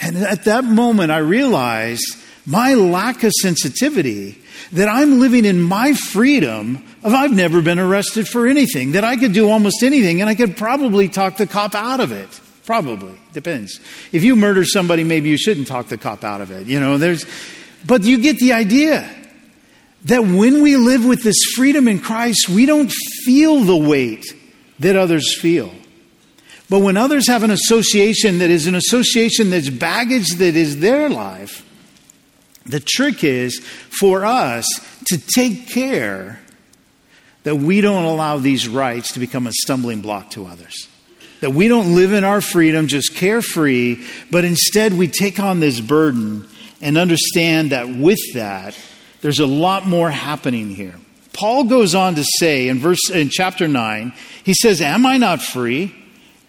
[0.00, 4.40] And at that moment, I realized my lack of sensitivity
[4.72, 9.18] that I'm living in my freedom of I've never been arrested for anything, that I
[9.18, 12.40] could do almost anything and I could probably talk the cop out of it.
[12.68, 13.18] Probably.
[13.32, 13.80] Depends.
[14.12, 16.66] If you murder somebody, maybe you shouldn't talk the cop out of it.
[16.66, 17.24] You know, there's,
[17.86, 19.08] but you get the idea
[20.04, 22.92] that when we live with this freedom in Christ, we don't
[23.24, 24.26] feel the weight
[24.80, 25.72] that others feel.
[26.68, 31.08] But when others have an association that is an association that's baggage that is their
[31.08, 31.66] life,
[32.66, 33.60] the trick is
[33.98, 34.66] for us
[35.06, 36.38] to take care
[37.44, 40.86] that we don't allow these rights to become a stumbling block to others.
[41.40, 45.80] That we don't live in our freedom just carefree, but instead we take on this
[45.80, 46.48] burden
[46.80, 48.76] and understand that with that,
[49.20, 50.94] there's a lot more happening here.
[51.32, 55.40] Paul goes on to say in verse in chapter 9, he says, "Am I not
[55.40, 55.94] free?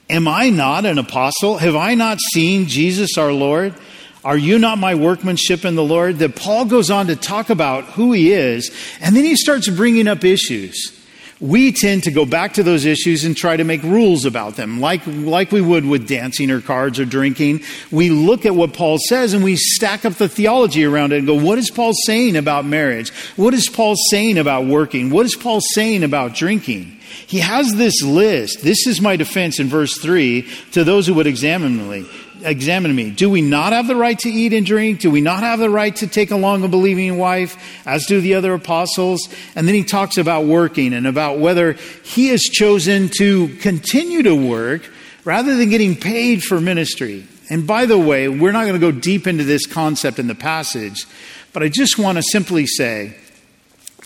[0.09, 1.57] Am I not an apostle?
[1.59, 3.75] Have I not seen Jesus our Lord?
[4.23, 7.83] Are you not my workmanship in the Lord?" That Paul goes on to talk about
[7.85, 10.91] who he is, and then he starts bringing up issues
[11.39, 14.81] we tend to go back to those issues and try to make rules about them,
[14.81, 17.61] like, like we would with dancing or cards or drinking.
[17.91, 21.27] We look at what Paul says and we stack up the theology around it and
[21.27, 23.11] go, what is Paul saying about marriage?
[23.37, 25.09] What is Paul saying about working?
[25.09, 26.97] What is Paul saying about drinking?
[27.25, 28.61] He has this list.
[28.61, 32.05] This is my defense in verse 3 to those who would examine me
[32.43, 33.11] examine me.
[33.11, 34.99] Do we not have the right to eat and drink?
[35.01, 38.35] Do we not have the right to take along a believing wife, as do the
[38.35, 39.29] other apostles?
[39.55, 41.73] And then he talks about working and about whether
[42.03, 44.89] he has chosen to continue to work
[45.25, 47.27] rather than getting paid for ministry.
[47.49, 50.35] And by the way, we're not going to go deep into this concept in the
[50.35, 51.05] passage,
[51.51, 53.15] but I just want to simply say,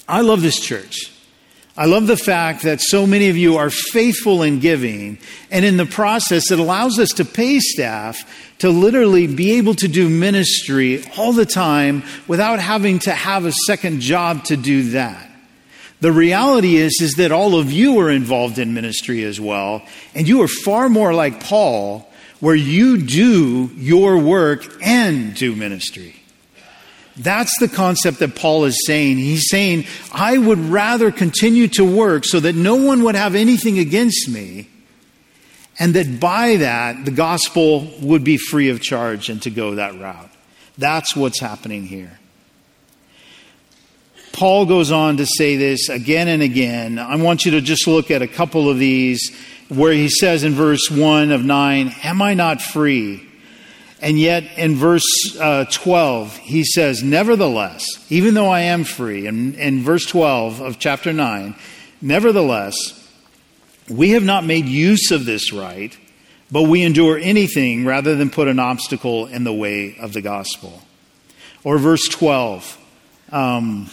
[0.07, 1.12] I love this church.
[1.75, 5.17] I love the fact that so many of you are faithful in giving,
[5.49, 8.23] and in the process, it allows us to pay staff
[8.59, 13.51] to literally be able to do ministry all the time without having to have a
[13.65, 15.31] second job to do that.
[15.99, 19.81] The reality is, is that all of you are involved in ministry as well,
[20.13, 22.07] and you are far more like Paul,
[22.39, 26.22] where you do your work and do ministry.
[27.15, 29.17] That's the concept that Paul is saying.
[29.17, 33.77] He's saying, I would rather continue to work so that no one would have anything
[33.77, 34.67] against me,
[35.79, 39.99] and that by that, the gospel would be free of charge and to go that
[39.99, 40.31] route.
[40.77, 42.19] That's what's happening here.
[44.31, 46.97] Paul goes on to say this again and again.
[46.97, 49.31] I want you to just look at a couple of these
[49.69, 53.29] where he says in verse 1 of 9, Am I not free?
[54.03, 55.05] And yet, in verse
[55.39, 60.77] uh, 12, he says, Nevertheless, even though I am free, in, in verse 12 of
[60.77, 61.55] chapter 9,
[62.01, 62.75] nevertheless,
[63.89, 65.97] we have not made use of this right,
[66.51, 70.81] but we endure anything rather than put an obstacle in the way of the gospel.
[71.63, 72.77] Or verse 12.
[73.31, 73.89] Um,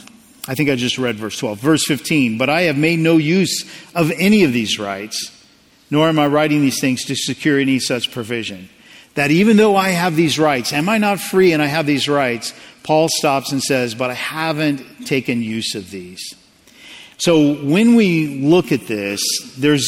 [0.48, 1.60] I think I just read verse 12.
[1.60, 2.36] Verse 15.
[2.36, 3.62] But I have made no use
[3.94, 5.46] of any of these rights,
[5.88, 8.68] nor am I writing these things to secure any such provision
[9.14, 12.08] that even though I have these rights, am I not free and I have these
[12.08, 12.54] rights?
[12.82, 16.34] Paul stops and says, but I haven't taken use of these.
[17.18, 19.20] So when we look at this,
[19.58, 19.86] there's,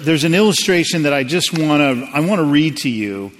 [0.00, 3.32] there's an illustration that I just want to, I want to read to you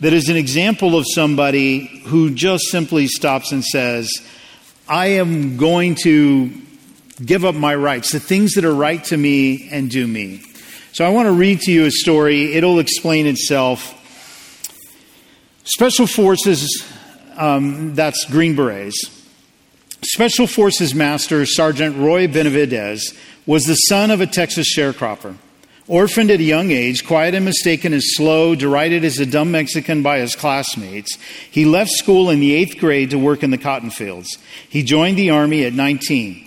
[0.00, 4.10] that is an example of somebody who just simply stops and says,
[4.88, 6.50] I am going to
[7.24, 10.42] give up my rights, the things that are right to me, and do me.
[10.92, 12.54] So I want to read to you a story.
[12.54, 13.96] It'll explain itself.
[15.64, 16.84] Special Forces,
[17.36, 19.20] um, that's Green Berets.
[20.02, 25.36] Special Forces Master Sergeant Roy Benavidez was the son of a Texas sharecropper.
[25.86, 30.02] Orphaned at a young age, quiet and mistaken as slow, derided as a dumb Mexican
[30.02, 31.18] by his classmates,
[31.50, 34.38] he left school in the eighth grade to work in the cotton fields.
[34.68, 36.46] He joined the Army at 19.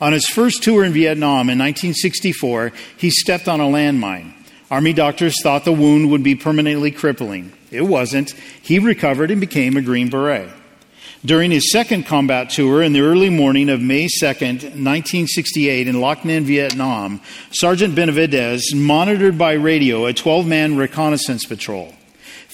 [0.00, 4.34] On his first tour in Vietnam in 1964, he stepped on a landmine.
[4.70, 7.52] Army doctors thought the wound would be permanently crippling.
[7.72, 8.30] It wasn't.
[8.60, 10.50] He recovered and became a Green Beret.
[11.24, 16.18] During his second combat tour in the early morning of May 2nd, 1968, in Loc
[16.22, 17.20] Ninh, Vietnam,
[17.52, 21.94] Sergeant Benavidez monitored by radio a 12 man reconnaissance patrol.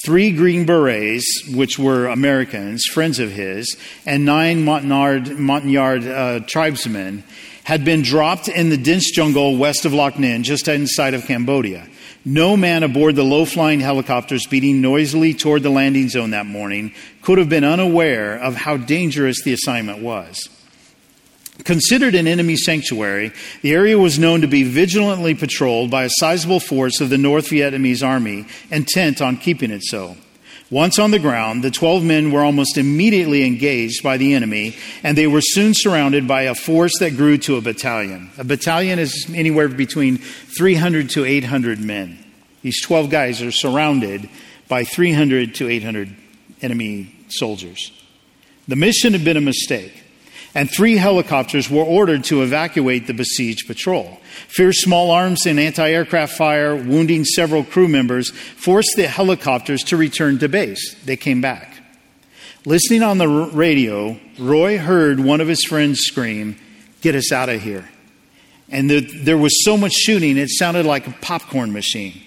[0.05, 3.77] Three Green Berets, which were Americans, friends of his,
[4.07, 7.25] and nine Montagnard, Montagnard uh, tribesmen,
[7.65, 11.89] had been dropped in the dense jungle west of Loc Ninh, just inside of Cambodia.
[12.25, 16.93] No man aboard the low flying helicopter speeding noisily toward the landing zone that morning
[17.23, 20.49] could have been unaware of how dangerous the assignment was.
[21.65, 26.61] Considered an enemy sanctuary, the area was known to be vigilantly patrolled by a sizable
[26.61, 30.17] force of the North Vietnamese army, intent on keeping it so.
[30.71, 35.17] Once on the ground, the 12 men were almost immediately engaged by the enemy, and
[35.17, 38.31] they were soon surrounded by a force that grew to a battalion.
[38.37, 42.19] A battalion is anywhere between 300 to 800 men.
[42.63, 44.29] These 12 guys are surrounded
[44.69, 46.15] by 300 to 800
[46.61, 47.91] enemy soldiers.
[48.67, 50.05] The mission had been a mistake
[50.55, 54.21] and three helicopters were ordered to evacuate the besieged patrol.
[54.49, 59.97] Fierce small arms and anti aircraft fire, wounding several crew members, forced the helicopters to
[59.97, 60.95] return to base.
[61.05, 61.75] They came back.
[62.65, 66.57] Listening on the radio, Roy heard one of his friends scream,
[67.01, 67.89] Get us out of here.
[68.69, 72.21] And the, there was so much shooting, it sounded like a popcorn machine.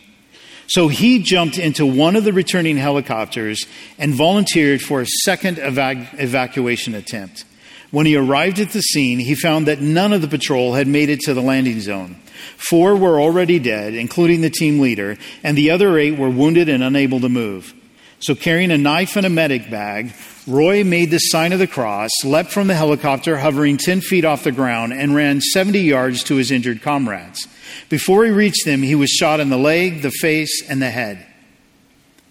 [0.67, 3.65] So he jumped into one of the returning helicopters
[3.97, 7.43] and volunteered for a second evac- evacuation attempt.
[7.91, 11.09] When he arrived at the scene, he found that none of the patrol had made
[11.09, 12.15] it to the landing zone.
[12.55, 16.81] Four were already dead, including the team leader, and the other eight were wounded and
[16.83, 17.73] unable to move.
[18.19, 20.13] So, carrying a knife and a medic bag,
[20.47, 24.43] Roy made the sign of the cross, leapt from the helicopter, hovering 10 feet off
[24.43, 27.47] the ground, and ran 70 yards to his injured comrades.
[27.89, 31.25] Before he reached them, he was shot in the leg, the face, and the head.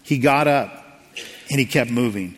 [0.04, 1.02] He got up
[1.50, 2.36] and he kept moving.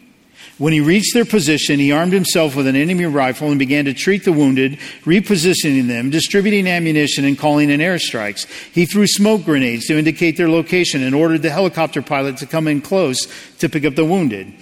[0.59, 3.95] When he reached their position, he armed himself with an enemy rifle and began to
[3.95, 8.47] treat the wounded, repositioning them, distributing ammunition, and calling in airstrikes.
[8.73, 12.69] He threw smoke grenades to indicate their location and ordered the helicopter pilot to come
[12.69, 13.27] in close
[13.59, 14.53] to pick up the wounded.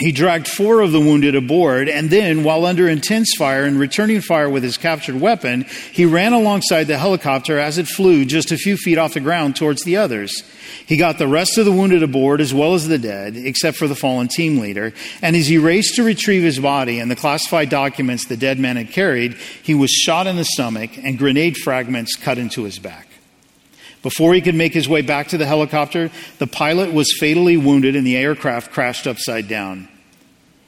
[0.00, 4.20] He dragged four of the wounded aboard, and then, while under intense fire and returning
[4.20, 8.56] fire with his captured weapon, he ran alongside the helicopter as it flew just a
[8.56, 10.42] few feet off the ground towards the others.
[10.84, 13.86] He got the rest of the wounded aboard as well as the dead, except for
[13.86, 14.92] the fallen team leader,
[15.22, 18.76] and as he raced to retrieve his body and the classified documents the dead man
[18.76, 23.03] had carried, he was shot in the stomach and grenade fragments cut into his back.
[24.04, 27.96] Before he could make his way back to the helicopter, the pilot was fatally wounded
[27.96, 29.88] and the aircraft crashed upside down.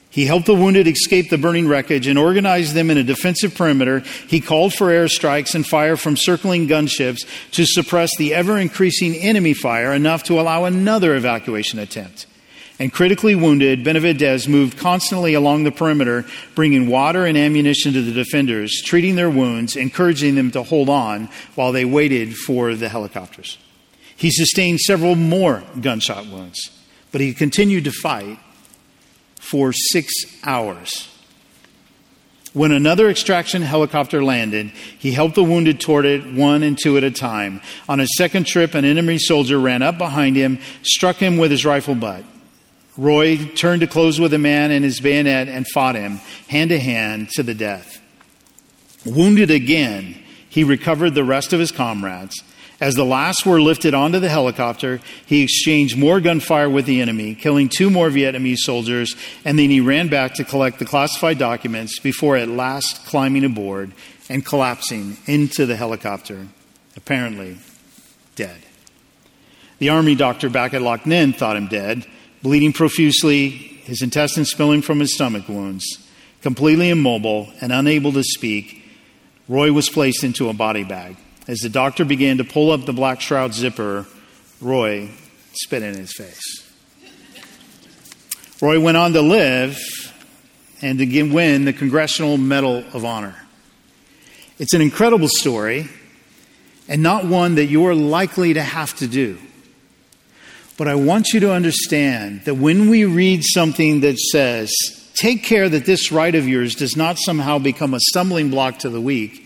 [0.09, 3.99] He helped the wounded escape the burning wreckage and organized them in a defensive perimeter.
[4.27, 9.53] He called for airstrikes and fire from circling gunships to suppress the ever increasing enemy
[9.53, 12.25] fire enough to allow another evacuation attempt
[12.79, 18.11] and critically wounded, Benavidez moved constantly along the perimeter, bringing water and ammunition to the
[18.11, 23.57] defenders, treating their wounds, encouraging them to hold on while they waited for the helicopters.
[24.15, 26.69] He sustained several more gunshot wounds,
[27.11, 28.39] but he continued to fight
[29.39, 30.11] for six
[30.43, 31.09] hours.
[32.53, 37.03] When another extraction helicopter landed, he helped the wounded toward it one and two at
[37.03, 37.61] a time.
[37.87, 41.65] On his second trip, an enemy soldier ran up behind him, struck him with his
[41.65, 42.23] rifle butt.
[42.97, 46.17] Roy turned to close with a man and his bayonet and fought him
[46.47, 48.01] hand to hand to the death.
[49.05, 52.43] Wounded again, he recovered the rest of his comrades.
[52.79, 57.33] As the last were lifted onto the helicopter, he exchanged more gunfire with the enemy,
[57.33, 61.99] killing two more Vietnamese soldiers, and then he ran back to collect the classified documents
[61.99, 63.93] before at last climbing aboard
[64.29, 66.47] and collapsing into the helicopter,
[66.95, 67.57] apparently
[68.35, 68.57] dead.
[69.79, 72.05] The army doctor back at Loc Ninh thought him dead
[72.47, 75.83] bleeding profusely, his intestines spilling from his stomach wounds,
[76.41, 78.85] completely immobile and unable to speak,
[79.49, 81.17] Roy was placed into a body bag.
[81.49, 84.05] As the doctor began to pull up the black shroud zipper,
[84.61, 85.09] Roy
[85.51, 86.63] spit in his face.
[88.61, 89.77] Roy went on to live
[90.81, 93.35] and to win the Congressional Medal of Honor.
[94.57, 95.89] It's an incredible story
[96.87, 99.37] and not one that you're likely to have to do.
[100.77, 104.71] But I want you to understand that when we read something that says,
[105.15, 108.89] take care that this right of yours does not somehow become a stumbling block to
[108.89, 109.45] the weak,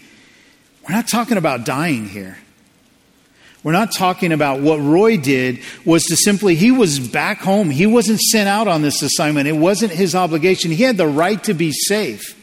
[0.88, 2.38] we're not talking about dying here.
[3.64, 7.70] We're not talking about what Roy did was to simply, he was back home.
[7.70, 9.48] He wasn't sent out on this assignment.
[9.48, 10.72] It wasn't his obligation.
[10.72, 12.38] He had the right to be safe.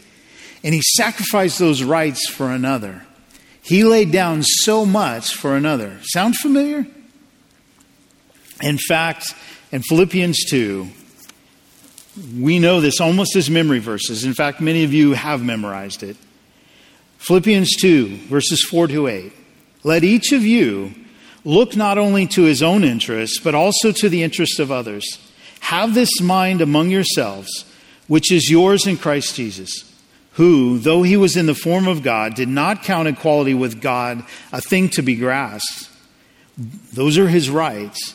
[0.62, 3.05] And he sacrificed those rights for another.
[3.62, 5.99] He laid down so much for another.
[6.03, 6.86] Sound familiar?
[8.63, 9.35] In fact,
[9.71, 10.89] in Philippians 2,
[12.39, 14.25] we know this almost as memory verses.
[14.25, 16.17] In fact, many of you have memorized it.
[17.19, 19.33] Philippians 2, verses 4 to 8.
[19.85, 20.95] Let each of you
[21.45, 25.05] look not only to his own interests, but also to the interests of others.
[25.61, 27.65] Have this mind among yourselves,
[28.07, 29.85] which is yours in Christ Jesus,
[30.33, 34.25] who, though he was in the form of God, did not count equality with God
[34.53, 35.91] a thing to be grasped.
[36.93, 38.15] Those are his rights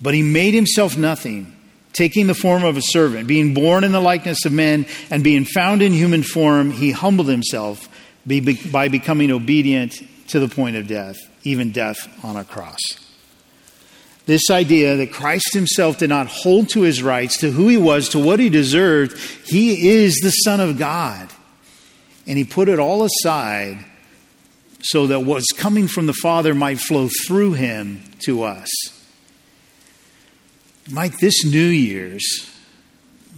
[0.00, 1.54] but he made himself nothing,
[1.92, 5.44] taking the form of a servant, being born in the likeness of men, and being
[5.44, 7.88] found in human form, he humbled himself
[8.24, 12.80] by becoming obedient to the point of death, even death on a cross.
[14.26, 18.10] This idea that Christ himself did not hold to his rights, to who he was,
[18.10, 21.30] to what he deserved, he is the Son of God.
[22.26, 23.82] And he put it all aside
[24.82, 28.68] so that what's coming from the Father might flow through him to us.
[30.90, 32.48] Might this New Year's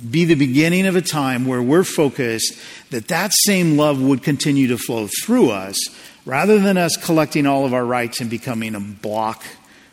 [0.08, 2.56] be the beginning of a time where we're focused
[2.90, 5.76] that that same love would continue to flow through us
[6.24, 9.42] rather than us collecting all of our rights and becoming a block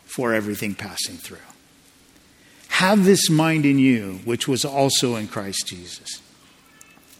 [0.06, 1.38] for everything passing through.
[2.68, 6.22] Have this mind in you, which was also in Christ Jesus.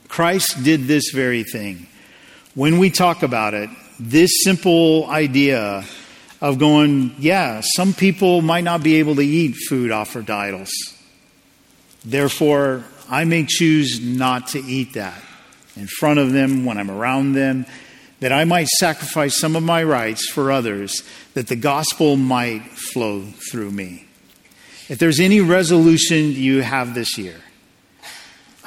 [0.06, 1.88] Christ did this very thing.
[2.54, 5.84] When we talk about it, this simple idea
[6.40, 10.70] of going, yeah, some people might not be able to eat food offered to idols.
[12.04, 15.20] Therefore, I may choose not to eat that.
[15.78, 17.64] in front of them, when I'm around them,
[18.20, 21.02] that I might sacrifice some of my rights for others,
[21.34, 24.06] that the gospel might flow through me.
[24.88, 27.36] If there's any resolution you have this year,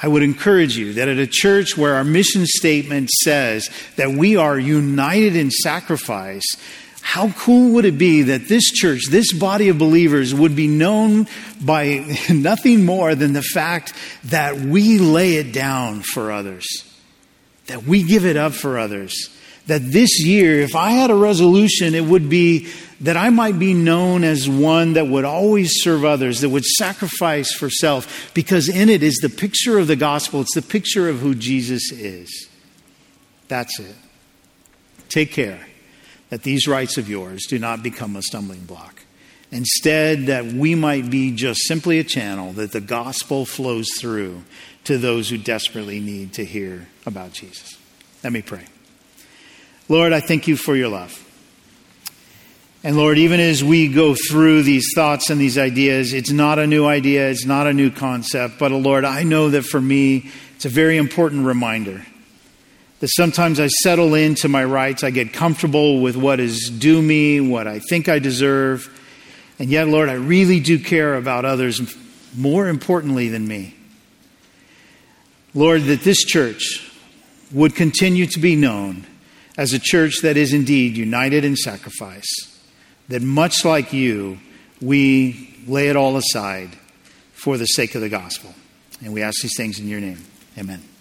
[0.00, 4.36] I would encourage you that at a church where our mission statement says that we
[4.36, 6.44] are united in sacrifice,
[7.02, 11.26] how cool would it be that this church, this body of believers, would be known
[11.60, 13.92] by nothing more than the fact
[14.24, 16.64] that we lay it down for others,
[17.66, 19.28] that we give it up for others?
[19.66, 22.68] That this year, if I had a resolution, it would be
[23.00, 27.52] that I might be known as one that would always serve others, that would sacrifice
[27.52, 30.40] for self, because in it is the picture of the gospel.
[30.40, 32.48] It's the picture of who Jesus is.
[33.48, 33.96] That's it.
[35.08, 35.66] Take care
[36.32, 39.02] that these rights of yours do not become a stumbling block.
[39.50, 44.42] Instead, that we might be just simply a channel that the gospel flows through
[44.84, 47.76] to those who desperately need to hear about Jesus.
[48.24, 48.64] Let me pray.
[49.90, 51.22] Lord, I thank you for your love.
[52.82, 56.66] And Lord, even as we go through these thoughts and these ideas, it's not a
[56.66, 60.64] new idea, it's not a new concept, but Lord, I know that for me, it's
[60.64, 62.06] a very important reminder
[63.02, 67.40] that sometimes I settle into my rights, I get comfortable with what is due me,
[67.40, 68.88] what I think I deserve.
[69.58, 71.96] And yet, Lord, I really do care about others
[72.36, 73.74] more importantly than me.
[75.52, 76.88] Lord, that this church
[77.50, 79.04] would continue to be known
[79.58, 82.30] as a church that is indeed united in sacrifice,
[83.08, 84.38] that much like you,
[84.80, 86.70] we lay it all aside
[87.32, 88.54] for the sake of the gospel.
[89.02, 90.24] And we ask these things in your name.
[90.56, 90.91] Amen.